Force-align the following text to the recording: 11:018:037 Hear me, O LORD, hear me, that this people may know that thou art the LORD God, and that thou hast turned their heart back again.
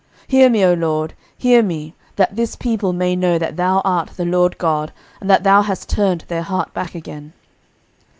11:018:037 0.29 0.31
Hear 0.31 0.49
me, 0.49 0.65
O 0.65 0.73
LORD, 0.73 1.13
hear 1.37 1.61
me, 1.61 1.93
that 2.15 2.35
this 2.35 2.55
people 2.55 2.91
may 2.91 3.15
know 3.15 3.37
that 3.37 3.55
thou 3.55 3.83
art 3.85 4.09
the 4.17 4.25
LORD 4.25 4.57
God, 4.57 4.91
and 5.19 5.29
that 5.29 5.43
thou 5.43 5.61
hast 5.61 5.89
turned 5.89 6.21
their 6.21 6.41
heart 6.41 6.73
back 6.73 6.95
again. 6.95 7.33